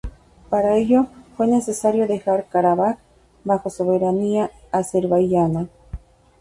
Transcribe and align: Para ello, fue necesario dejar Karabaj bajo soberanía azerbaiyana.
Para 0.49 0.77
ello, 0.77 1.05
fue 1.37 1.45
necesario 1.47 2.07
dejar 2.07 2.47
Karabaj 2.49 2.97
bajo 3.43 3.69
soberanía 3.69 4.49
azerbaiyana. 4.71 5.67